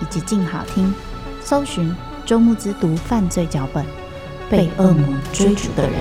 [0.00, 0.92] 以及静好听，
[1.42, 1.94] 搜寻
[2.24, 3.84] 周慕姿读犯罪脚本，
[4.50, 5.94] 被恶魔追逐的人。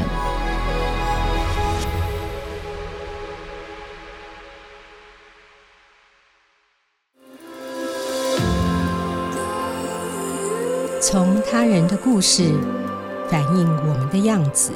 [10.99, 12.53] 从他人的故事
[13.29, 14.71] 反映我们的样子。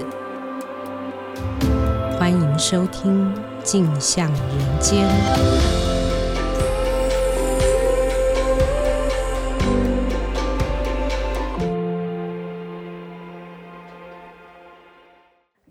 [2.18, 5.06] 欢迎收听《镜像人间》。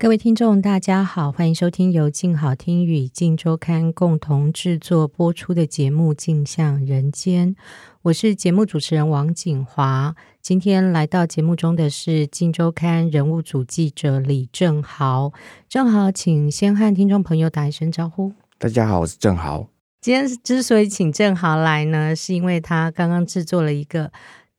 [0.01, 7.53] 各位听众，大家好，欢迎收听由静好听与静周刊共同制作播出的节目《镜像人间》。
[8.01, 10.15] 我是节目主持人王景华。
[10.41, 15.31] 今天来到节目中的是静周刊人物组记者李正豪。
[15.69, 18.33] 正豪，请先和听众朋友打一声招呼。
[18.57, 19.67] 大家好，我是正豪。
[20.01, 24.11] 今天之所以请正豪来呢，是因为他刚刚制作了一个。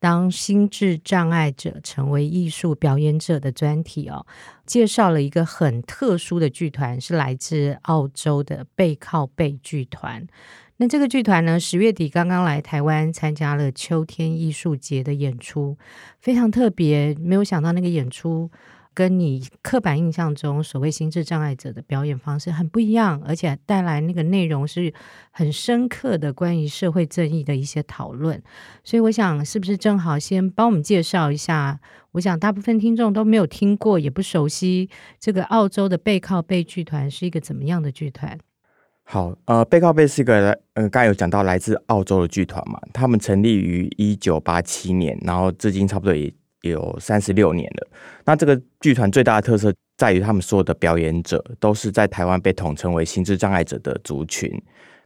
[0.03, 4.25] 当心智障碍者成为艺术表演者的专题哦，
[4.65, 10.27] 介绍了一个很特殊的剧团，是来自澳洲的背靠背剧团。
[10.75, 15.77] 那这个剧团呢，十月底刚刚来台湾参加了秋天艺术节的演出，
[16.19, 17.15] 非常特别。
[17.15, 18.51] 没有想到那个演出。
[18.93, 24.93] 跟你刻板印象中所谓心智障碍者的表演方式很不一样，而且带来那个内容是
[25.31, 28.41] 很深刻的关于社会正义的一些讨论。
[28.83, 31.79] 所以我想，是不是正好先帮我们介绍一下？
[32.11, 34.89] 我想大部分听众都没有听过，也不熟悉
[35.19, 38.37] 这个澳洲的背靠背剧团是一个怎么样的剧团？
[39.03, 46.33] 好，呃，背靠背是一个，呃，刚才有讲到来自澳洲的剧团嘛，他们成立于一九八七年，然后至今差不多也。
[46.63, 47.87] 有三十六年了。
[48.25, 54.49] 那这个剧团最大的特色在于，他们所有的表演者都是在台湾被统称为心智障碍者的族群，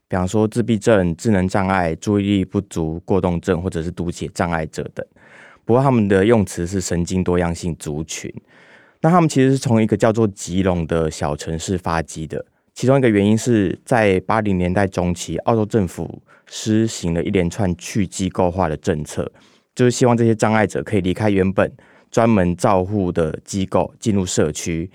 [0.08, 5.06] 比方说自闭症、智能障碍、注意力不足过动症或者是读写障碍者等。
[5.66, 8.34] 不过他们的用词是神经多样性族群。
[9.02, 12.44] 那他们其实是从一个叫做吉隆的小城市发迹的。
[12.74, 19.32] 其中一个原因是在八零年代中期，澳洲政府施行了一连串去机构化的政策。
[19.78, 21.72] 就是希望这些障碍者可以离开原本
[22.10, 24.90] 专门照护的机构，进入社区，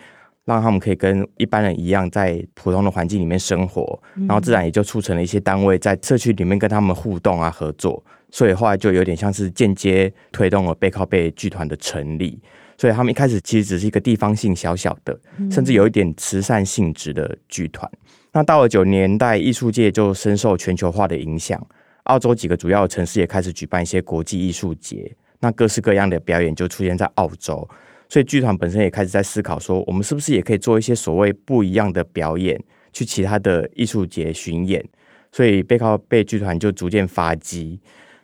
[0.45, 12.41] 让他们可以跟一般人一样在普通的环境里面生活，然后自然也就促成了一些单位在社区里面跟他们互动啊合作，所以后来就有点像是间接推动了背靠背剧团的成立。
[12.77, 15.17] 所以他们一开始其实只是一个地方性小小的，
[15.49, 17.89] 甚至有一点慈善性质的剧团。
[18.33, 21.65] 那到了九年代，艺术界就深受全球化的影响。
[22.05, 27.69] 澳洲几个主要的城市也开始举办一些国际艺术节，那各式各样的表演就出现在澳洲，
[28.09, 32.61] 所以剧团本身也开始在思考说，我们是不是也可以做一些所谓不一样的表演，
[32.93, 34.85] 去其他的艺术节巡演，
[35.31, 37.79] 所以背靠背剧团就逐渐发迹。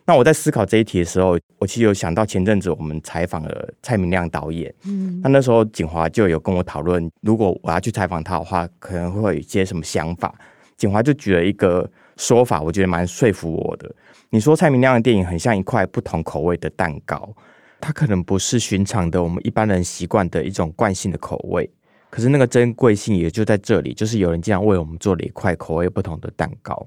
[0.05, 10.33] 那我在思考这一题的时候，我其实有想到前阵子我们采访了蔡明亮导演，嗯，那那时候景华就有跟我讨论，如果我要去采访他的话，可能会有一些什么想法。
[10.75, 11.89] 景华就举了一个。
[12.19, 13.89] 说法我觉得蛮说服我的。
[14.29, 17.33] 你说蔡明亮的电影很像一块不同口味的蛋糕，
[17.79, 21.67] 它可能不是寻常的我们一般人习惯的一种惯性的口味，
[22.09, 26.85] 可是那个珍贵性也就在这里，就是有人这样为我们做了一块口味不同的蛋糕。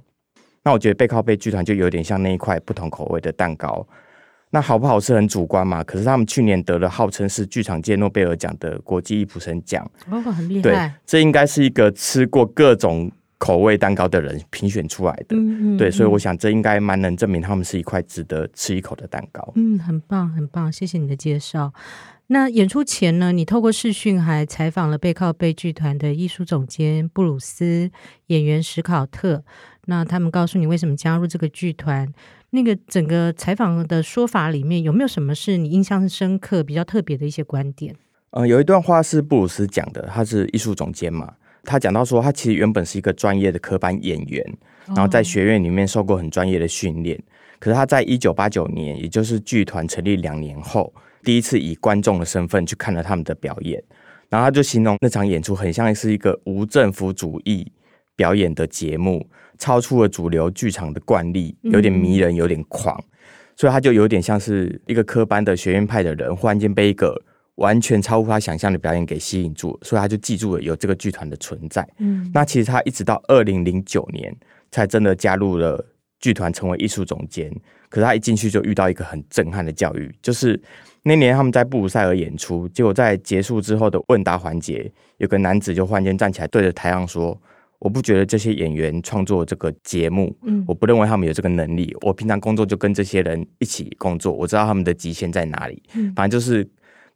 [0.63, 3.85] 那我觉得背靠背剧团就有点像那一块不同口味的蛋糕。
[4.51, 10.63] 那好不好吃很主观嘛，可是他们去年得了号称是剧场界诺贝尔奖的国际易普生奖，哦，很厉害。
[10.63, 13.11] 对，这应该是一个吃过各种。
[13.43, 19.53] 口味蛋糕的人评选出来的，嗯嗯、对，所以我想这应该蛮能证明他们是一块值得吃一口的蛋糕。
[19.57, 21.73] 嗯，很棒，很棒，谢谢你的介绍。
[22.29, 27.91] 那演出前呢，你透过视讯还采访了背靠背剧团的艺术总监布鲁斯、
[28.29, 29.43] 演员史考特。
[29.87, 32.09] 那他们告诉你为什么加入这个剧团？
[32.51, 37.93] 那个整个采访的说法里面，有没有什么是你印象深刻、比较特别的一些观点？
[38.31, 44.45] 嗯、呃，有一段话是布鲁斯讲的，他是艺术总监嘛，他讲到说，他其实原本是一个专业的科班演员，
[44.89, 47.17] 然后在学院里面受过很专业的训练。
[47.19, 47.23] 哦、
[47.59, 50.93] 可是他在一九八九年，也就是剧团成立两年后，
[51.23, 53.83] 第一次以观众的身份去看了他们的表演，
[54.29, 57.71] 然后他就形容那场演出很像是一个无政府主义
[58.17, 59.27] 表演的节目。
[59.59, 63.07] 超出了主流剧场的惯例，有点迷人，有点狂，嗯、
[63.55, 67.23] 所以他就有点像是一个科班的学院派的人，忽然间被一个
[67.57, 71.87] 完全超乎他想象的表演给吸引住，所以他就记住了有这个剧团的存在。
[71.99, 74.35] 嗯，那其实他一直到二零零九年
[74.71, 75.85] 才真的加入了
[76.19, 77.53] 剧团，成为艺术总监。
[77.89, 80.61] 可是他一进去就遇到一个很震撼的教育，就是
[81.03, 87.41] 那年他们在布鲁塞尔演出，结果在结束之后的问答环节，有个男子就忽然间站起来对着台上说。
[87.79, 91.93] 我不觉得这些演员创作这个节目，嗯，我不认为他们有这个能力。
[92.03, 95.83] 我平常工作就跟这些人一起工作，我知道他们的极限在哪里。
[95.95, 96.65] 嗯，反正就是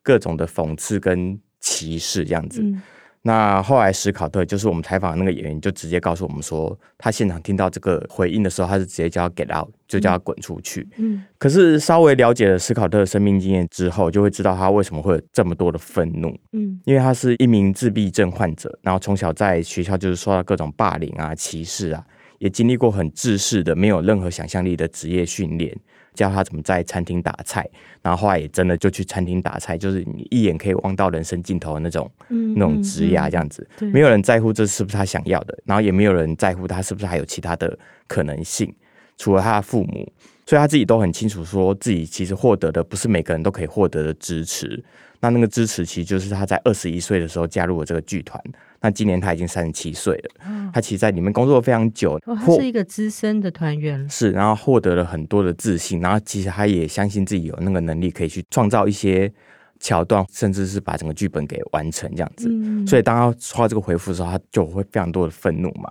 [0.06, 2.62] 各种的讽刺跟歧视这样子。
[2.62, 2.80] 嗯
[3.22, 10.86] 那后来史考特就是我们采访的那个演员，就直接告诉我们说，他现场听到这个回应的时候，他是直接叫他 get out，就叫他滚出去。
[10.96, 16.28] 嗯，可是稍微了解了史考特的生命经验之后，就会知道他为什么会有这么多的愤怒。
[16.52, 22.06] 嗯，因为他是一名自闭症患者，然后从小在学校就是受到各种霸凌啊、歧视啊，
[22.38, 25.76] 也经历过很制式的、没有任何想象力的职业训练。
[26.16, 27.68] 教他怎么在餐厅打菜，
[28.02, 37.78] 然后后来也真的就去餐厅打菜，就是你一眼可以望到人生尽头的那种，嗯、那种职业这样子，没有人在乎这是不是他想要的，然后也没有人在乎他是不是还有其他的
[38.08, 38.74] 可能性，
[39.16, 40.10] 除了他的父母，
[40.46, 44.82] 所以他自己都很清楚，说自己其实获得的不是每个人都可以获得的支持。
[45.20, 48.40] 那那个支持其实就是他在二十一岁的时候加入了这个剧团。
[48.80, 59.32] 那今年他已经三十七岁了，哦、他其实在里面工作了非常久，哦，他是一个资深的团员，是，然后获得了很多的自信，然后其实他也相信自己有那个能力可以去创造一些
[59.80, 62.48] 桥段，甚至是把整个剧本给完成这样子。
[62.50, 65.90] 嗯、所以当他说到这个回复的时候，他就会非常多的愤怒嘛。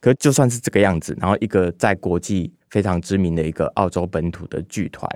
[0.00, 5.06] 可是就算是这个样子，然后一个在国际非常知名的一个澳洲本土的剧团，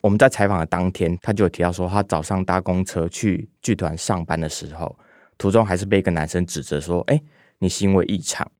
[0.00, 4.98] 我们在采访的当天，他就有提到说，他早上搭公车去剧团上班的时候。
[5.36, 7.22] 途中还是被一个男生指责说：“哎、欸，
[7.58, 8.50] 你行为异常。”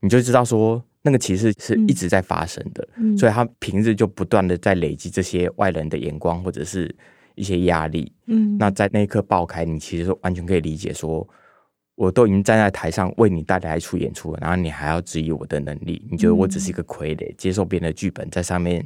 [0.00, 6.94] 你就知道说那个其实是一直在发生的，嗯、所以他平日就不断的在累积这些外人的眼光或者是
[7.34, 8.12] 一些压力。
[8.26, 11.26] 嗯，那在那一刻爆开，你其实完全可以理解说，
[11.94, 16.06] 我都已经站在台上为你带来一出演出了，然后你还要质疑我的能力？
[16.10, 18.84] 你觉得我只是一个傀儡，接受别人的剧本，在上面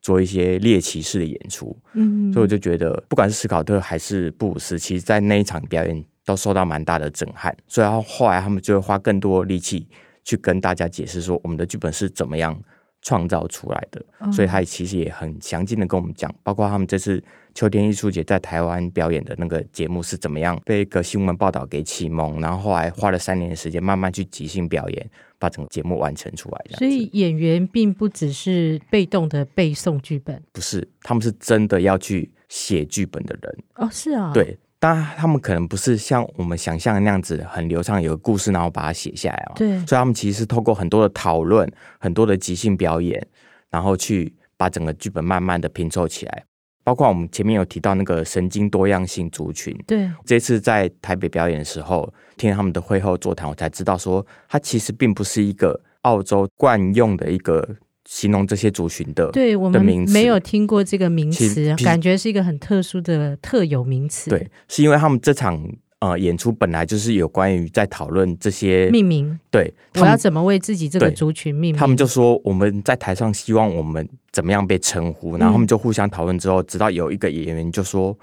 [0.00, 1.76] 做一些猎奇式的演出？
[1.94, 6.04] 嗯，所以我就觉得，不管是斯考特还是布鲁斯，其实在那一场表演。
[6.26, 9.86] 都受到蛮大的震撼，所以后来他们就会花更多力气
[10.24, 12.60] 去跟大家解释说，我们的剧本是怎么样
[13.06, 14.04] 创造出来的。
[14.18, 17.22] 嗯、所以他其实也很详尽的跟我们讲，包括他们这次
[17.54, 26.64] 秋天艺术节在台湾表演的那个节目是怎么样被一个新闻报道给启蒙，然后后来花了三年的时间慢慢去即兴表演，把整个节目完成出来。
[26.76, 33.58] 所以演员并不只是被动的背诵剧本，不是，他们是真的要去写剧本的人。
[33.76, 34.58] 哦，是啊，对。
[34.86, 39.52] 当然，他们可能不是像我们想象的那样子很流畅，有个故事，然后把它写下来。
[39.56, 41.68] 对，所以他们其实是透过很多的讨论、
[41.98, 43.26] 很多的即兴表演，
[43.68, 46.44] 然后去把整个剧本慢慢的拼凑起来。
[46.84, 57.68] 包括我们前面有提到那个神经多样性族群，对，这次在台北表演的时候，听他们的会后座谈，我才知道说，它其实并不是一个澳洲惯用的一个。
[58.08, 64.30] 形容这些族群的，对我们没有听过这个名词，感觉是一个很特殊的特有名词。
[64.30, 65.60] 对，是因为他们这场
[65.98, 69.38] 呃演出本来就是有关于在讨论这些命名。
[69.50, 71.78] 对，我要怎么为自己这个族群命名？
[71.78, 78.16] 他们就说我们在台上希望我们怎么样被称呼，然后他们就互相讨论之后，直到有一个演员就说。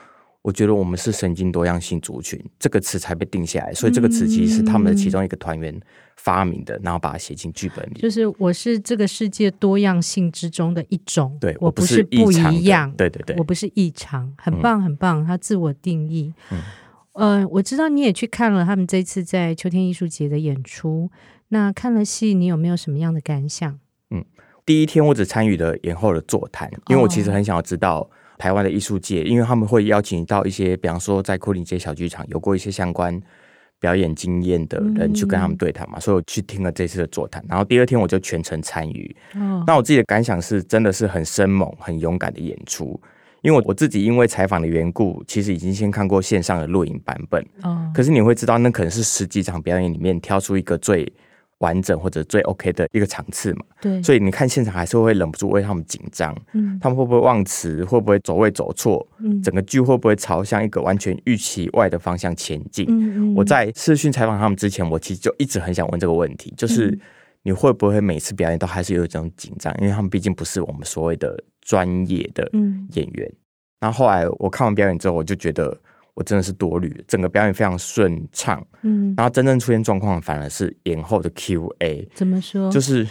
[0.44, 5.74] 我觉得我们是神经多样性族群这个词才被定下来，所以这个词其实是他们的其中一个团员
[6.24, 8.00] 发明的，然后把它写进剧本里。
[8.00, 16.34] 就是我是这个世界多样性之中的一种，对，我不是不一样，对对对，我不是异常，很棒很棒，他自我定义。
[16.51, 16.60] 嗯，
[17.13, 21.12] 呃，我知道你也去看了他们这次在秋天艺术节的演出，
[21.50, 23.77] 那看了戏，你有没有什么样的感想？
[24.10, 24.24] 嗯，
[24.65, 28.10] 第一天我只参与了演后的座谈，因为我其实很想要知道。
[28.36, 33.22] 台湾的艺术界，因为他们会邀请到一些，比方说在牯岭街小剧场有过一些相关
[33.84, 37.44] 表演经验的人去跟他们对谈嘛，嗯、所以我去听了这次的座谈。
[37.50, 39.13] 然后第二天我就全程参与。
[39.36, 42.98] 哦、那我自己的感想是，真的是很生猛、很勇敢的演出。
[43.42, 47.46] 因为我我自己因为采访的缘故，其实已经先看过线上的录影版本。
[47.63, 51.12] 哦、可是你会知道，那可能是十几场表演里面挑出一个最
[51.63, 53.62] 完整或者最 OK 的一个场次嘛。
[53.82, 56.36] 对，所以你看现场还是会忍不住为他们紧张。
[56.51, 57.86] 嗯，他们会不会忘词？
[57.86, 59.08] 会不会走位走错？
[59.20, 62.86] 嗯，整个剧会不会朝向一个完全预期外的方向前进？
[62.89, 63.36] 嗯嗯。
[63.36, 67.00] 我在视讯采访他们之前，我其实就一直很想问这个问题，就是
[67.43, 69.74] 你会不会每次表演都还是有一种紧张？
[69.79, 72.50] 因为他们毕竟不是我们所谓的专业的
[72.91, 73.25] 演员。
[73.32, 73.38] 嗯。
[73.79, 75.77] 然后后来我看完表演之后，我就觉得。
[76.15, 82.08] 我真的是多虑，整个表演非常顺畅，嗯，然后真正出现状况反而是延后的 Q&A。
[82.13, 82.70] 怎么说？
[82.70, 83.08] 就是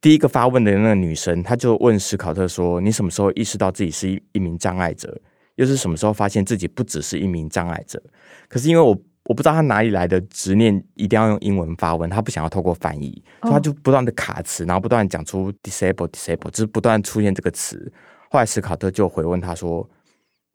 [0.00, 5.20] 第一个发问的那个女生，她就问史考特说：“你什么时候意识到自己是一一名障碍者？
[5.56, 8.00] 又是什么时候发现自己不只是一名障碍者？”
[8.48, 17.92] 可是因为我我不知道她哪里来的执念，一定要用英文发问，她不想要透过翻译，所以她就不断的卡词，然后不断讲出 disable disable，就是不断出现这个词。
[18.30, 19.90] 后来史考特就回问她说。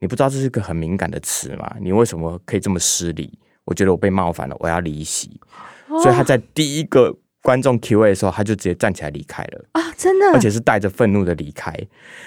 [0.04, 1.76] 你不知道这是一个很敏感的词吗？
[1.80, 3.40] 你为什么可以这么失礼？
[3.64, 5.40] 我觉得我被冒犯了，我要离席。
[5.88, 9.82] 哦、所以他在第一个观众 Q&A 的时候，他就直接站起来离开了啊！
[9.98, 11.74] 真的，而且是带着愤怒的离开。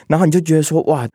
[0.06, 1.06] 然后你就觉得说，哇，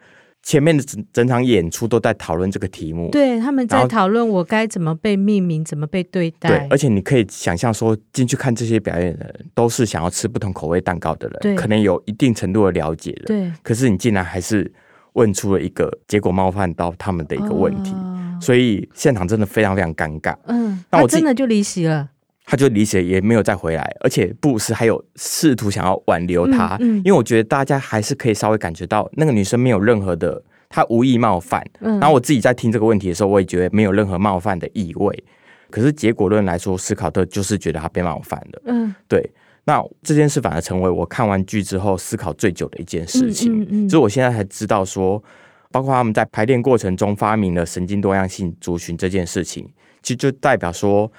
[0.44, 6.48] 前面的整整场演出都在讨论这个题目，对，他们在讨论我该怎么被命名，怎么被对待。
[6.48, 13.52] 对，而且你可以想象说，进去看这些表演的人，都是想要吃不同口味蛋糕的人，对，可能有一定程度的了解的，对。
[13.64, 14.72] 可是你竟然还是。
[15.14, 20.36] 问出了一个结果冒犯到他们的一个问题，哦、所以现场真的非常非常尴尬。
[20.46, 22.10] 嗯，那我真的就离席了，
[22.46, 31.66] 他就离席，也没有再回来，而且布鲁斯还有试图想要挽留他，嗯嗯、因为我觉得大家还是可以稍微感觉到那个女生没有任何的，她无意冒犯。
[31.82, 35.24] 嗯，然后我自己在听这个问题的时候，我也觉得没有任何冒犯的意味。
[35.70, 38.62] 可是结果论来说，斯考特就是觉得他被冒犯了。
[38.66, 39.32] 嗯，对。
[39.64, 45.24] 那这件事反而成为我看完剧之后思考最久的一件事情，嗯嗯嗯、所以我现在才知道说，
[45.72, 49.64] 包括他们在排练过程中发明了神经多样性族群这件事情，
[50.02, 51.12] 其实就代表说，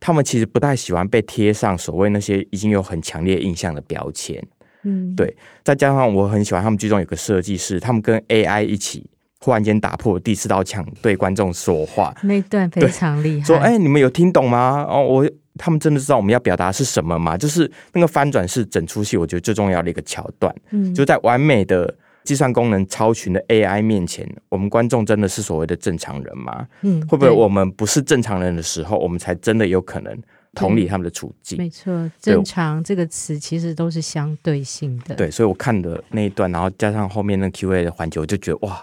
[0.00, 4.44] 他们其实不太喜欢被贴上所谓那些已经有很强烈印象的标签。
[4.82, 5.36] 嗯，对。
[5.62, 9.08] 再加上我很喜欢他们剧中有个设计师，他们跟 AI 一起
[9.38, 13.46] 忽然间打破第四道墙，对观众说话，那段非常厉害。
[13.46, 14.84] 说，哎、欸，你们有听懂吗？
[14.90, 15.30] 哦，我。
[15.56, 17.36] 他们真的知道我们要表达是什么吗？
[17.36, 20.54] 就是那个翻转是整出戏我觉得最重要的一个桥段。
[20.70, 21.94] 嗯，就在完美的
[22.24, 26.66] 计算功能超群的 AI 面前，我们观众真的是所谓的正常人吗？
[26.82, 30.18] 嗯，会不会我们不是正常人的时候，我们才真的有可能
[30.54, 31.58] 同理他们的处境？
[31.58, 35.14] 没错，正常这个词其实都是相对性的。
[35.14, 38.82] 对，所以我看的那一段，然后加上后面那 Q&A 的环节，我就觉得哇，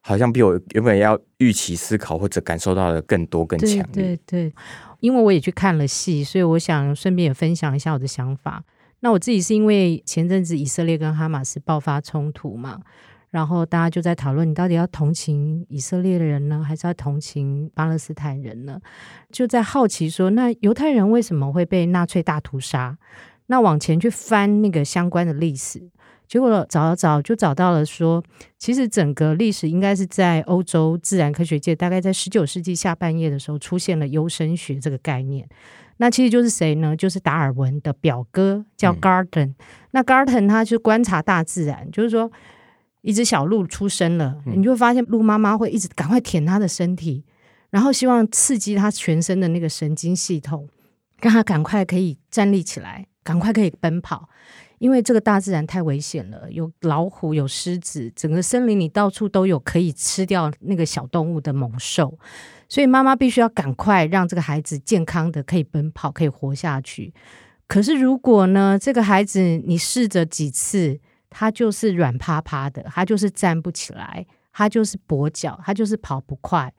[0.00, 3.86] 好像比我原本要预期思考或者感受到的更多、更强烈。
[3.92, 4.52] 对对对。
[5.04, 8.64] 因为我也去看了戏，所以我想顺便也分享一下我的想法。
[9.00, 12.80] 那我自己是因为前阵子以色列跟哈马斯爆发冲突嘛，
[13.28, 18.80] 然后大家就在讨论，你到底要同情以色列的人呢，还是要同情巴勒斯坦人呢？
[19.30, 22.96] 就在好奇说，那犹太人为什么会被纳粹大屠杀？
[23.48, 25.90] 那往前去翻那个相关的历史。
[26.26, 28.22] 结果找了找，就找到了说，
[28.58, 35.48] 其实整个历史应该是在欧洲自然科学界，大概在十九世纪下半叶的时候出现了优生学这个概念。
[35.98, 36.96] 那其实就是谁呢？
[36.96, 39.46] 就是达尔文的表哥叫 Garden。
[39.46, 39.54] 嗯、
[39.92, 42.32] 那 Garden 他去观察大自然，就是说
[43.02, 47.22] 一只小鹿出生了，你就会发现鹿妈妈会一直赶快舔它的身体，
[47.70, 50.68] 然后希望刺激它全身的那个神经系统，
[51.20, 54.28] 让它赶快可以站立起来，赶快可以奔跑。
[54.84, 62.18] 因为这个大自然太危险了，有老虎，有狮子，整个森林里到处都有可以吃掉那个小动物的猛兽，
[62.68, 67.14] 所以妈妈必须要赶快让这个孩子健康的可以奔跑，可以活下去。
[67.66, 71.00] 可是如果呢，这个孩子你试着几次，
[71.30, 76.70] 他就是软趴趴的，他就是站不起来，他就是跛脚，他就是跑不快。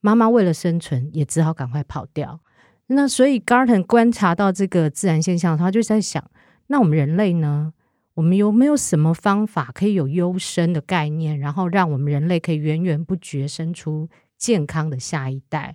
[0.00, 2.38] 妈妈为了生存，也只好赶快跑掉。
[2.86, 6.24] 那所以 Garton 观察到这个自然现象，他就在想。
[6.70, 7.72] 那我们人类呢？
[8.14, 14.08] 我们有没有什么方法可以有优生的概念，然后让我们人类可以源源不绝生出
[14.38, 15.74] 健康的下一代？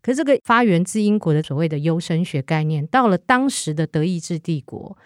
[0.00, 4.96] 可是这个发源自英国的所谓的优生学概念，到了当时的德意志帝国，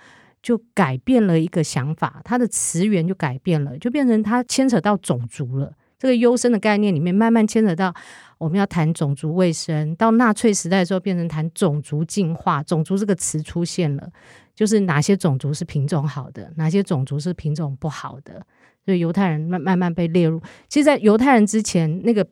[0.41, 5.73] 就改变了一个想法，它的词源就改变了，就变成它牵扯到种族了。
[5.99, 7.93] 这个优生的概念里面，慢慢牵扯到
[8.39, 9.97] 我们要谈种族卫生。
[9.97, 14.11] 到纳粹时代的时候，变成谈种族进化，种族这个词出现了。
[14.55, 18.47] 就是哪些种族是品种好的，哪些种族是品种不好的，
[18.85, 20.41] 所以犹太人慢慢慢被列入。
[20.69, 22.27] 其实，在犹太人之前，那个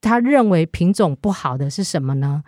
[0.00, 2.42] 他认为品种不好的是什么呢？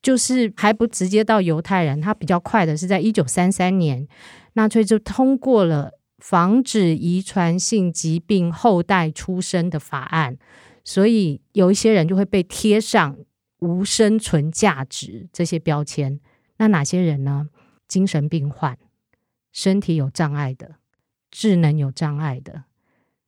[0.00, 4.06] 就是还不直接到犹太人，他比较快的是在一九三三年，
[4.52, 10.36] 纳粹就通过了防止遗传性疾病后代出生的法案，
[10.84, 13.16] 所以有一些人就会被贴上
[13.58, 16.20] 无生存价值这些标签。
[16.58, 17.48] 那哪些人呢？
[17.88, 18.78] 精神病患、
[19.50, 20.76] 身体有障碍的、
[21.30, 22.64] 智能有障碍的，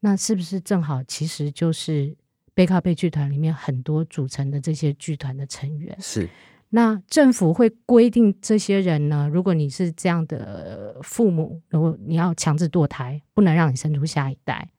[0.00, 2.14] 那是不是正好其实就是
[2.54, 5.96] 背靠背剧团里面很多组成的这些剧团的成员？
[6.00, 6.28] 是。
[6.72, 9.28] 那政府会规定这些人呢？
[9.32, 14.70] 如果你是这样的父母，如果你要强制堕胎，不能让你生出下一代，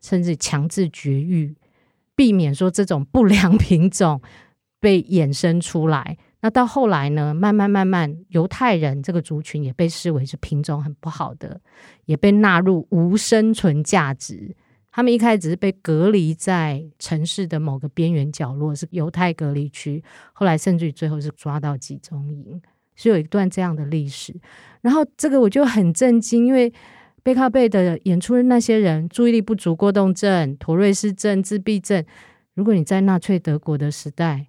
[0.00, 1.56] 甚至强制绝育，
[2.14, 4.22] 避免说这种不良品种
[4.78, 6.16] 被衍生出来。
[6.42, 7.32] 那到后来呢？
[7.32, 11.60] 慢慢慢慢，犹太人这个族群也被视为是品种很不好的，
[12.04, 14.54] 也被纳入无生存价值。
[14.90, 20.02] 他们一开始只是被隔离在城市的某个边缘角落，是犹太隔离区。
[20.32, 22.60] 后来甚至于最后是抓到集中营，
[22.96, 24.34] 是有一段这样的历史。
[24.82, 26.70] 然后这个我就很震惊，因为
[27.22, 32.04] 背靠背的演出的那些人，注意力不足过动症、妥瑞氏症、自闭症。
[32.54, 34.48] 如果你在纳粹德国的时代，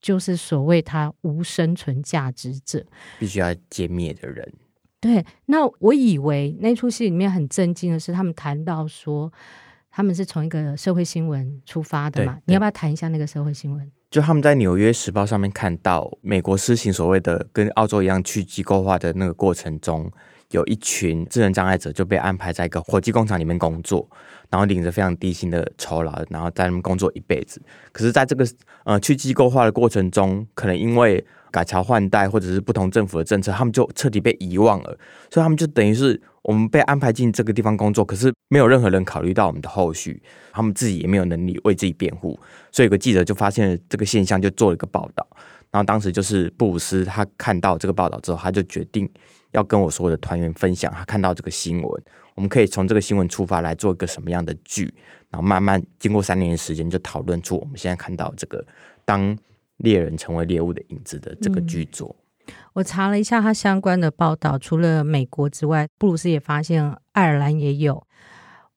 [0.00, 2.84] 就是所谓他无生存价值者，
[3.18, 4.52] 必须要歼灭的人。
[5.00, 9.32] 对，那我以为那出戏里面很震惊的是，他们谈到说。
[9.90, 12.38] 他们是从一个社会新闻出发的嘛？
[12.44, 13.90] 你要不要谈一下那个社会新闻？
[14.10, 20.08] 就他们在《纽约时报》上面看到，美国施行所谓的跟澳洲一样去机构化的那个过程中，
[20.50, 24.08] 有一群智能障碍者就被安排在一个火鸡工厂里面工作，
[24.50, 27.60] 然后领着非常低薪的酬劳，然后在那边工作一辈子。
[27.92, 28.46] 可是，在这个
[28.84, 34.98] 呃去机构化的过程中，可能因为改朝换代或者是不同政府的政策，他们就彻底被遗忘了，
[35.30, 36.20] 所以他们就等于是。
[36.42, 42.40] 我们被安排进这个地方工作，可是没有任何人考虑到我们的后续，他们自己也没有能力为自己辩护，
[42.72, 45.26] 所以有个记者就发现了这个现象，就做了一个报道。
[45.70, 49.06] 然后当时就是布鲁斯，他看到这个报道之后，他就决定
[49.52, 52.02] 要跟我所有的团员分享他看到这个新闻。
[52.34, 54.94] 我们可以从这个新闻出发来做一个什么样的剧，
[55.30, 58.64] 然后慢慢经过三年的时间，就讨论出我们现在看到这个
[59.04, 59.36] 当
[59.78, 62.14] 猎人成为猎物的影子的这个剧作。
[62.18, 62.22] 嗯
[62.72, 68.06] 我查了一下他相关的报道，除了美国之外，布鲁斯也发现爱尔兰也有。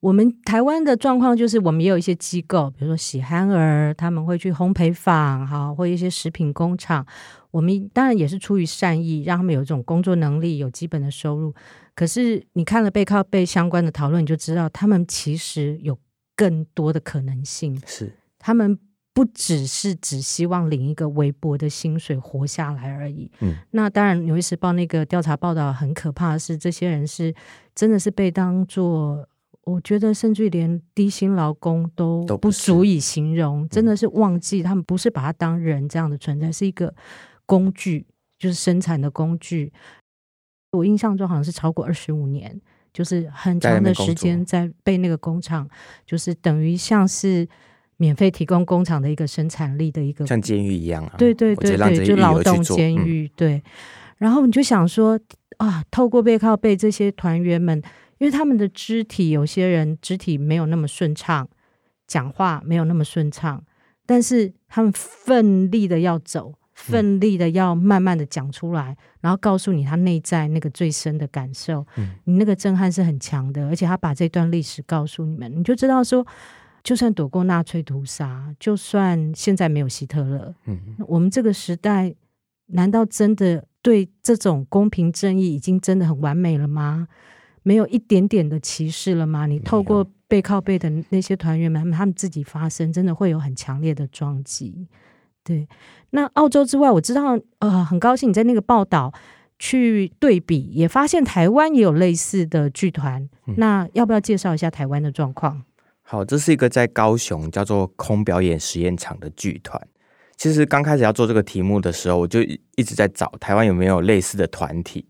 [0.01, 7.05] 我们台湾的状况就是，我们也有一些机构，比如说喜憨儿，他们会去烘焙坊，哈，或一些食品工厂。
[7.51, 11.53] 我们当然也是出于善意，让他们有这种工作能力，有基本的收入。
[11.95, 15.97] 可是你看了背靠背相关的讨论，你就知道他们其实有
[16.35, 17.81] 更多的可能性。
[17.85, 18.77] 是他们。
[19.13, 23.29] 不只是只希望领一个微薄的薪水活下来而已。
[23.41, 27.35] 嗯，那当然，《纽约时报》那个调查报道很可怕的是，这些人是
[27.75, 29.27] 真的是被当作，
[29.71, 36.93] 我觉得甚至于连低薪劳工都不足以形容，真的是忘记他们不是把他当人这样的存在，是一个
[37.45, 38.05] 工具，
[38.37, 39.71] 就是生产的工具。
[40.71, 42.59] 我印象中好像是超过二十五年，
[42.93, 45.69] 就是很长的时间在被那个工厂，
[46.05, 47.47] 就是等于像是。
[47.97, 53.63] 免费提供工厂的一个生产力的一个像监狱一样啊，对对对对，就劳动监狱、嗯、对。
[54.17, 55.19] 然后你就想说
[55.57, 57.79] 啊，透过背靠背这些团员们，
[58.21, 61.49] 因为他们的肢体有些人肢体没有那么顺畅，
[62.05, 63.63] 讲话没有那么顺畅，
[64.05, 76.25] 但是他们奋力的要走，奋力的要慢慢的讲出来，嗯、然后告诉你他内在那个最深的感受，嗯、你那个震撼是很强的，而且他把这段历史告诉你们，你就知道说。
[76.83, 82.11] 就算躲过纳粹屠杀，就算现在没有希特勒，嗯，我们这个时代
[82.69, 87.07] 难道真的对这种公平正义已经真的很完美了吗？
[87.63, 89.45] 没有一点点的歧视了吗？
[89.45, 94.87] 你透过背靠背的那些团员们，他们自己发声，真的会有很强烈的撞击。
[95.43, 95.67] 对，
[96.11, 99.11] 那澳洲之外，我知道，呃，很高兴你在那个报道
[99.57, 103.27] 去对比，也发现台湾也有类似的剧团。
[103.47, 105.63] 嗯，那要不要介绍一下台湾的状况？
[106.03, 109.81] 好，这是一个在高雄叫做空表演实验场的剧团。
[110.37, 112.41] 其实刚开始要做这个题目的时候，我就
[112.75, 115.05] 一直在找台湾有没有类似的团体。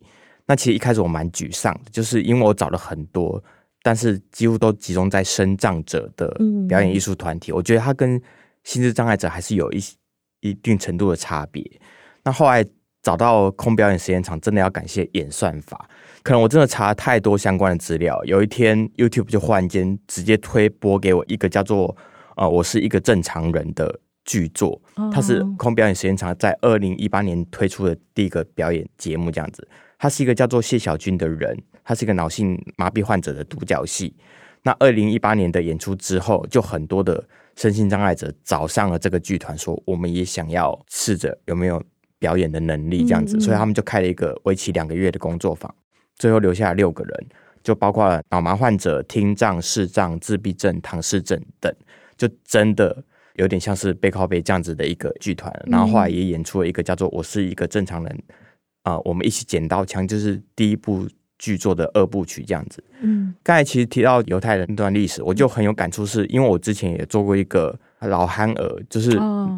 [0.51, 3.41] 那其实一开始我蛮沮丧的，就是因为我找了很多，
[3.81, 6.27] 但是几乎都集中在身障者的
[6.67, 7.53] 表演艺术团体。
[7.53, 8.21] 我觉得他跟
[8.65, 9.81] 心智障碍者还是有一
[10.41, 11.65] 一定程度的差别。
[12.25, 12.65] 那后来
[13.01, 15.89] 找到空表演实验场，真的要感谢演算法。
[16.21, 21.95] 可能我真的查了太多相关的资料，有一天 YouTube 就忽然间直接推播给我一个叫做
[22.35, 24.81] “呃，我是一个正常人”的剧作，
[25.11, 29.67] 它是空表演时间长在二零一八年推出的第一个表演节目，这样子。
[29.97, 34.15] 他是一个叫做谢小军的人，他是一个脑性麻痹患者的独角戏。
[34.63, 37.23] 那二零一八年的演出之后，就很多的
[37.55, 41.81] 身心障碍者找上了这个剧团，说我们也想要试着有没有
[42.17, 45.71] 表演的能力，这样子，所以他们就开了一个为期两个月的工作坊。
[46.15, 47.27] 最后留下了六个人，
[47.63, 51.71] 就包括了脑麻患者、听障、视障、自闭症、唐氏症等，
[52.17, 53.03] 就真的
[53.35, 55.53] 有点像是背靠背这样子的一个剧团。
[55.67, 58.23] 然后后来也演出了一个叫做《我是一个正常人》
[58.83, 62.83] 啊、呃，我们一起捡刀枪，就是第一部剧作的二部曲这样子。
[63.01, 69.11] 嗯，刚才其实提到犹太人那段历史，我就很有感触，是因为我之前也做过一个老憨儿，就是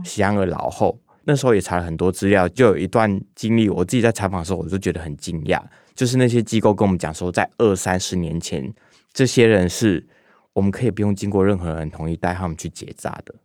[0.05, 5.61] 喜憨儿老后，哦、那时候也查了很多资料，就有一段经历，我自己在采访的时候，我就觉得很惊讶，
[5.93, 8.73] 就是那些机构跟我们讲说，在二三十年前，
[9.11, 10.05] 这些人是
[10.53, 13.35] 我们可以不用经过任何人同意带他们去结扎的。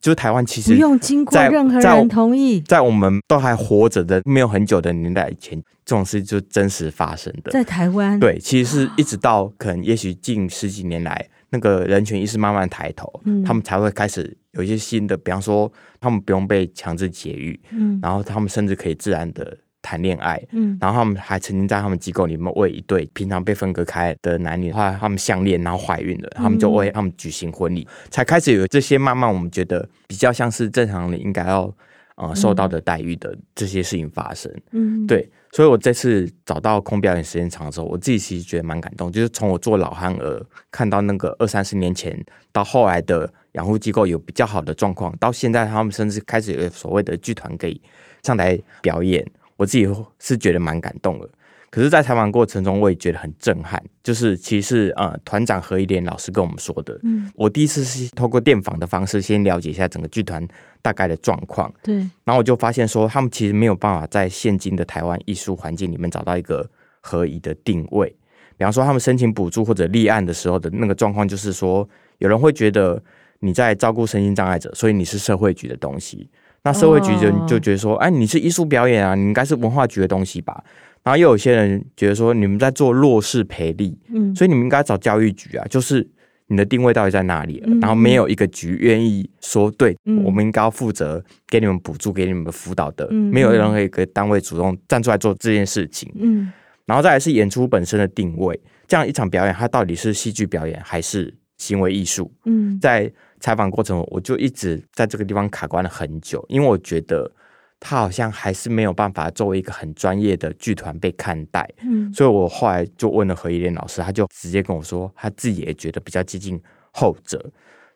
[0.00, 7.50] 就是台湾其实不用经过任何人同意，在我们都还活着的没有很久的年代以前，这种事就真实发生的。
[7.50, 19.56] 在台湾，对，其实是一直到可能也许近十几年来，那个人权意识慢慢抬头，嗯，他们才会开始有一些新的，比方说他们不用被强制节育，嗯，然后他们甚至可以自然的。
[19.86, 31.72] 谈恋爱，嗯，然后他们还曾经在他们机构里面为一对平常被分隔开的男女，后来他们相恋，然后怀孕了，他们就为他们举行婚礼，嗯、才开始有这些慢慢我们觉得比较像是正常人应该要
[32.16, 42.18] 呃受到的待遇的这些事情发生，嗯，对，所以我这次找到空表演时间长的时候，我自己其实觉得蛮感动，就是从我做老汉儿看到那个二三十年前
[42.50, 47.80] 到后来的养护机构有比较好的状况，到现在他们甚至开始有所谓的剧团可以
[48.22, 49.24] 上台表演。
[49.56, 49.88] 我自己
[50.18, 51.28] 是觉得蛮感动的，
[51.70, 53.82] 可是，在采访过程中，我也觉得很震撼。
[54.02, 60.46] 就是其实，呃，团长何一莲老师跟我们说的，嗯，我第一次是透过电访的方式，先了解一下整个剧团
[60.80, 61.96] 大概的状况，对。
[62.24, 66.68] 然后我就发现说，他们其实没有办法在现今的台湾艺术环境里面找到一个
[67.00, 68.08] 合宜的定位。
[68.56, 71.86] 比方说，他们申请补助或者立案的时候的那个状况，就是说，
[72.18, 73.02] 有人会觉得
[73.40, 76.30] 你在照顾身心障碍者，所以你是社会局的东西。
[76.66, 80.64] 那社会局就就觉得说，哎，你是艺术表演啊，你应该是文化局的东西吧？
[81.04, 86.04] 然后又有些人觉得说，你们在做弱势培力，嗯，所以你们应该找教育局啊，就是
[86.48, 87.62] 你的定位到底在哪里？
[87.80, 96.50] 然后没有一个局愿意说，对，我们应该要负责给你们补助、给你们辅导的，没有任何一个单位主动站出来做这件事情，嗯，
[96.84, 102.28] 然后再来是演出本身的定位，这样一场表演，它到底是戏剧表演还是行为艺术？
[102.44, 103.08] 嗯，在。
[103.40, 107.30] 采访过程，我就一直在这个地方卡关了很久，因为我觉得
[107.78, 111.68] 他好像还是没有办法作为一个很专业的剧团被看待。
[111.82, 116.60] 嗯，所以我后来就问了何一莲老师，他就直接跟我说，他自己也觉得比较接近
[116.92, 117.50] 后者。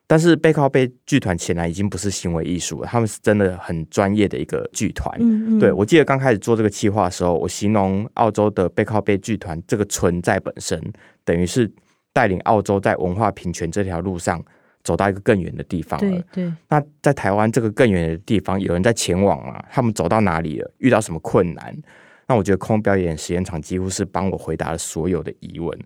[0.06, 5.16] 但是背靠背剧团显然已经不是行为艺术了，他们是真的很专业的一个剧团。
[5.20, 10.82] 嗯嗯，对，我记得刚开始做这个企划的时候，我形容澳洲的背靠背剧团这个存在本身，
[11.24, 11.70] 等于是
[12.12, 14.44] 带领澳洲在文化平权这条路上。
[14.82, 16.22] 走到一个更远的地方了。
[16.32, 16.52] 对对。
[16.68, 19.62] 那在台湾这个更远的地方，有人在前往嘛？
[19.70, 20.70] 他们走到哪里了？
[20.78, 21.76] 遇到什么困难？
[22.26, 25.76] 那我觉得空表演实验场几乎是帮我回答了所有的疑问，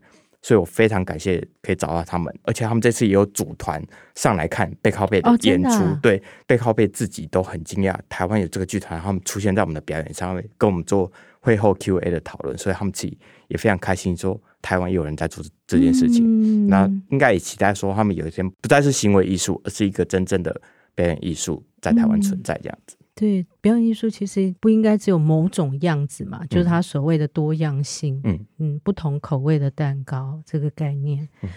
[0.45, 3.83] 所以我非常感谢可以找到他们，而且他们这次也有组团
[4.15, 5.71] 上来看背靠背的演出。
[5.71, 14.39] 哦、对，背靠背自己都很惊讶，台湾有这个剧团，他们出现在我们的表演上面，跟我们做会后 Q&A 的讨论，所以他们自己也非常开心说。
[14.61, 20.59] 台湾也有人在做这件事情，嗯、那应该也期待说，他们有一天不再是行为艺术，而是一个真正的
[20.95, 22.97] 表演艺术在台湾存在这样子。
[22.99, 28.21] 嗯、对，表演艺术其实不应该只有某种样子嘛，就是它所谓的多样性。
[28.25, 31.49] 嗯嗯，不同口味的蛋糕这个概念，嗯、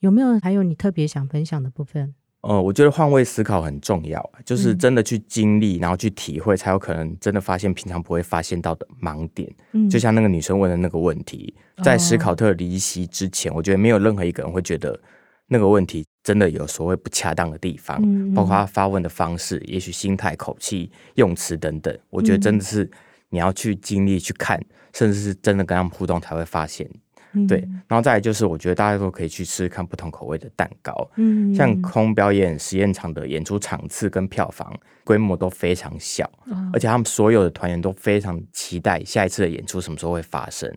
[0.00, 2.14] 有没有还有你特别想分享的部分？
[2.40, 9.52] 呃，我觉得换位思考很重要，就是真的去经历，嗯、然后去体会，才有可能真的发现平常不会发现到的盲点。
[9.72, 14.98] 嗯，就像那个女生问的那个问题，在史考特离席之前，哦、我觉得没有任何一个人会觉得
[15.46, 22.86] 那个问题真的有所谓不恰当的地方，嗯、包括他发问的方式，也许心态、口气、用词等等，我觉得真的是
[23.30, 24.62] 你要去经历、去看，
[24.92, 26.86] 甚至是真的跟他们互动才会发现。
[27.48, 31.10] 对，然后再来就是，我觉得大家都可以去试试看不同口味的蛋糕。
[31.16, 34.70] 嗯，像空表演实验场的演出场次跟票房
[35.02, 40.70] 规模都非常小，哦、而且他们所有的团员都非常期待下一次的演出什么时候会发生。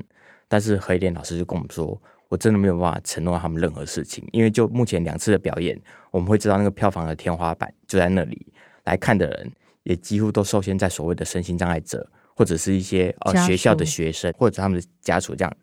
[0.48, 5.78] 但是何一莲老师就跟我们说，我真的没有办法承诺他们任何事情，因为就目前两次的表演，
[6.12, 8.48] 我们会知道那个票房的天花板就在那里，
[8.86, 9.52] 来看的人
[9.84, 15.54] 也几乎都受限在所谓的身心障碍者或者是一些呃学校的学生或者他们的家属这样。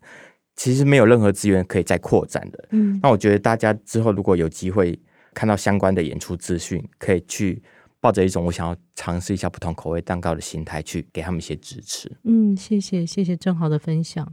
[0.55, 2.63] 其实没有任何资源可以再扩展的。
[2.69, 4.99] 嗯，那我觉得大家之后如果有机会
[5.33, 7.63] 看到相关的演出资讯，可以去
[8.01, 12.09] 抱着一种我想要尝试一下不同口味蛋糕的心态去给他们一些支持。
[12.23, 14.25] 嗯，谢谢谢谢正豪的分享。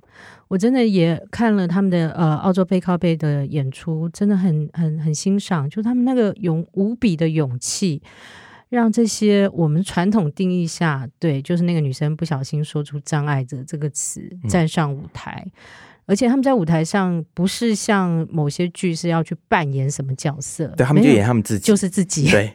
[0.49, 8.01] 我真的也看了他们的呃澳洲背靠背的演出，真的很很很欣赏，就他们那个勇无比的勇气，
[8.69, 15.43] 让这些我们传统定义下对，就是那个女生不小心说出障碍者这个词站上舞台。
[15.47, 15.53] 嗯
[16.09, 22.31] 而且他们在舞台上不是像某些剧是要去扮演什么角色，对，他们就演他们自己，就是自己。
[22.31, 22.55] 对，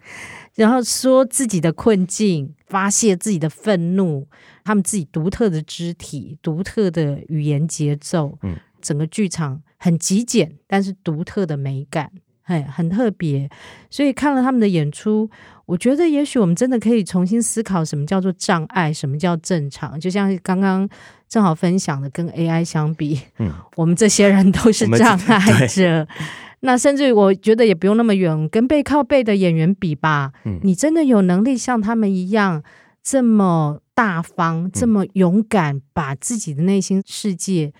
[0.56, 4.28] 然后说自己的困境，发泄自己的愤怒，
[4.64, 12.12] 他们自己独特的肢体、独特的语言节奏，嗯，整个剧场很极简，但是独特的美感，
[12.44, 13.50] 嘿，很特别。
[13.90, 15.30] 所以看了他们的演出，
[15.66, 19.98] 我觉得也许我们真的可以重新思考什么叫做障碍，什么叫正常。
[19.98, 20.88] 就像刚刚
[21.30, 26.06] 正好分享的，跟 AI 相比，嗯，我们这些人都是障碍者。
[26.62, 32.64] 那甚至我觉得也不用那么远，跟背靠背的演员比吧，嗯，你真的有能力像他们一样
[33.04, 37.74] 这么大方、这么勇敢，把自己的内心世界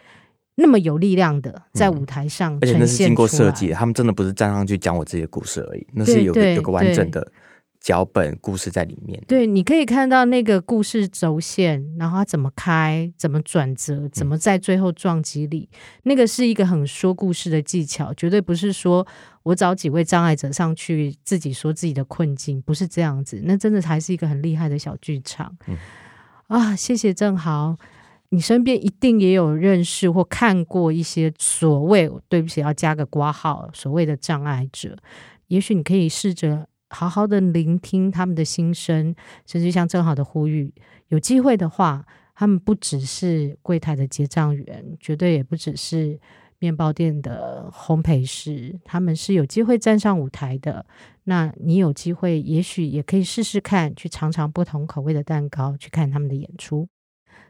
[0.56, 7.32] 那么有力量的在舞台上呈现出来，而且那是经过设计，他们真的不是站上去讲我自己的故事而已，那是有有个完整的。
[7.82, 19.06] 脚本故事在里面，对，你可以看到那个故事轴线，然后它怎么开，怎么转折，怎么在最后撞击里，嗯、那个是一个很说故事的技巧，绝对不是说
[19.42, 25.58] 我找几位障碍者上去自己说自己的困境，不是这样子，那真的还是一个很厉害的小剧场。
[25.66, 25.76] 嗯、
[26.50, 27.76] 啊，谢谢正豪，
[28.30, 34.96] 你身边一定也有认识或看过一些所谓，对不起，要加个挂号，所谓的障碍者，
[35.48, 36.68] 也许你可以试着。
[36.92, 39.16] 好好的聆听他们的心声，
[39.48, 40.74] 甚至像正好的呼吁，
[41.08, 46.20] 有机会的话，他们不只是柜台的结账员，绝对也不只是
[46.60, 50.86] 面包店的烘焙师，他们是有机会站上舞台的。
[51.24, 56.88] 那你有机会，也许也可以试试看，去尝尝不同口味的蛋糕，去看他们的演出。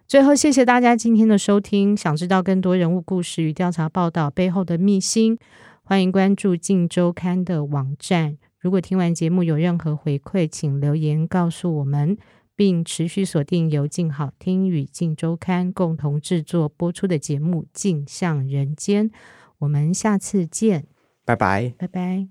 [0.07, 1.95] 最后，谢谢大家今天的收听。
[1.95, 5.37] 想知道更多人物故事与调查报道背后的秘辛，
[5.83, 8.37] 欢迎关注《镜周刊》的网站。
[8.61, 12.15] 如果听完节目有任何回馈，请留言告诉我们，
[12.55, 19.09] 并持续锁定由静好听与静周刊共同制作播出的节目《镜像人间》。
[19.57, 20.85] 我们下次见，
[21.25, 22.27] 拜拜，拜拜。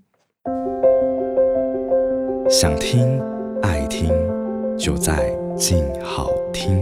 [2.49, 3.19] 想听
[3.61, 4.09] 爱听，
[4.77, 6.81] 就在静好听。